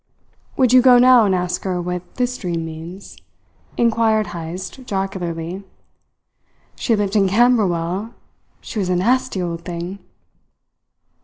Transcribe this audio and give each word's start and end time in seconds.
"Would 0.57 0.73
you 0.73 0.81
go 0.81 0.97
now 0.97 1.25
and 1.25 1.35
ask 1.35 1.61
her 1.63 1.79
what 1.79 2.15
this 2.15 2.35
dream 2.35 2.65
means?" 2.65 3.17
inquired 3.77 4.29
Heyst 4.33 4.83
jocularly. 4.87 5.63
"She 6.75 6.95
lived 6.95 7.15
in 7.15 7.27
Camberwell. 7.27 8.15
She 8.61 8.79
was 8.79 8.89
a 8.89 8.95
nasty 8.95 9.43
old 9.43 9.63
thing!" 9.63 9.99